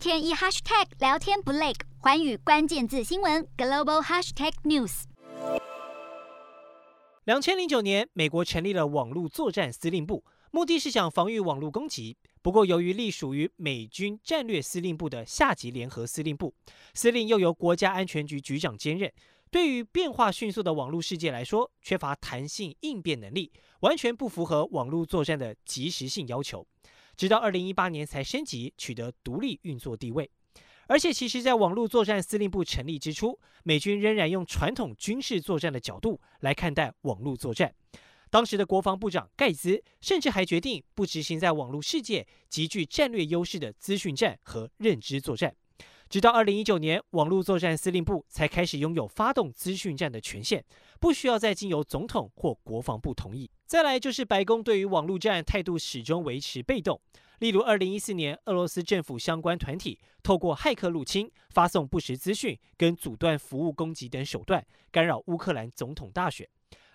[0.00, 5.02] 天一 hashtag 聊天不累，环宇关键字新闻 global hashtag news。
[7.24, 12.16] 两千零九年，美国成立了网络作战司令部，目的是想防御网络攻击。
[12.40, 16.54] 不过，由于隶属于美军战略司令部的下级联合司令部，
[16.94, 19.12] 司令又由国家安全局局长兼任，
[19.50, 26.66] 对于变化迅速的网络世界来说，缺乏弹性应变能力，完全不符合网络作战的即时性要求。
[27.20, 30.30] 直到二零一八年才升级，取得独立运作地位。
[30.86, 37.74] 而且，其实，在网络作战司令部成立之初，美军仍然用传统军事作战的角度来看待网络作战。
[38.30, 45.54] 当时的国防部长盖兹甚至还决定不执行在网络世界极具战略优势的资讯战和认知作战，
[46.10, 50.64] 直到二零一九年，网络作战司令部才开始拥有发动资讯战的权限，
[50.98, 53.48] 不需要再经由总统或国防部同意。
[53.64, 57.00] 再来就是白宫对于网络战态度始终维持被动，
[57.38, 66.44] 例如二零一四年，俄罗斯政府相关团体透过骇客入侵、发送不实资讯跟阻断服务攻击等手段，干扰乌克兰总统大选。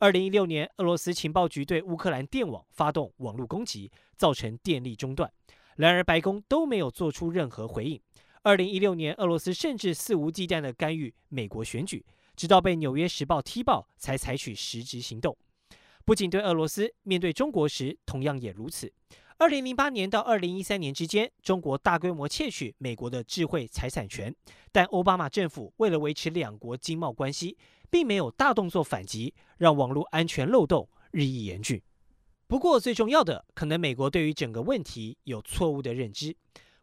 [0.00, 5.32] 二零一六年，俄罗斯情报局对乌克兰电网发动网络攻击，造成电力中断。
[5.76, 7.98] 然而，白宫都没有做出任何回应。
[8.42, 12.04] 二零一六年，俄罗斯甚至肆无忌惮地干预美国选举，
[12.36, 15.36] 直到被《纽约时报》踢爆，才采取实质行动。
[16.04, 18.92] 不仅对俄罗斯，面对中国时同样也如此。
[19.38, 24.34] 二零零八年到二零一三年之间，中国大规模窃取美国的智慧财产权，
[24.72, 27.56] 但奥巴马政府为了维持两国经贸关系，
[27.90, 31.80] 并没有大动作反击，让网络安全漏洞日益严峻。
[32.46, 36.34] 不过，最重要的，可能美国对于整个问题有错误的认知。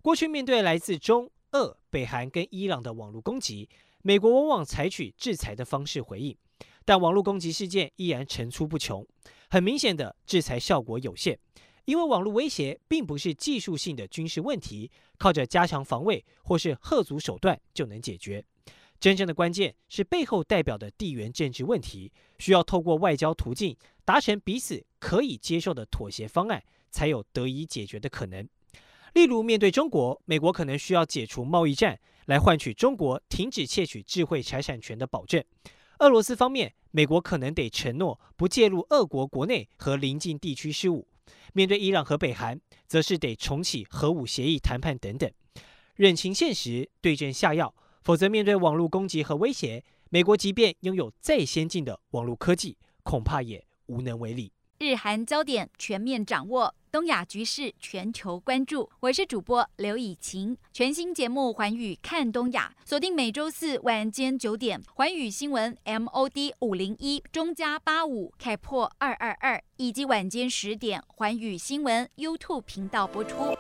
[0.02, 3.70] 过去面对来自中、俄、北韩跟伊朗的网络攻击，
[4.02, 6.36] 美国往往采取制裁的方式回应，
[6.84, 9.08] 但网络攻击事件依然层出不穷。
[9.50, 11.40] 很明显的，制裁效果有限，
[11.86, 18.44] 因为网络威胁并不是技术性的军事问题，靠着加强防卫或是吓阻手段就能解决。
[19.00, 28.48] 真正的关键是背后代表的地缘政治问题，需要透过外交途径达成彼此可以接受的妥协方案，才有得以解决的可能。
[29.16, 35.42] 例如，面对中国，美国可能需要解除贸易战来换取中国停止窃取智慧财产权的保证；
[36.00, 41.08] 俄罗斯方面，美国可能得承诺不介入俄国国内和邻近地区事务；
[41.54, 45.32] 面对伊朗和北韩，则是得重启核武协议谈判等等。
[45.96, 47.74] 认清现实，对症下药。
[48.04, 54.52] 否则，面对网络攻击和威胁，美国即便拥有再先进的网络科技，恐怕也无能为力。
[54.78, 58.90] 日韩焦点全面掌握，东亚局势全球关注。
[59.00, 72.06] 我是主播刘以晴，全新节目《环宇看东亚》，锁定每周四晚间九点，《环宇新闻》MOD 五零一中加八五开破二二二，以及晚间十点，《环宇新闻》
[72.38, 73.56] YouTube 频道播出。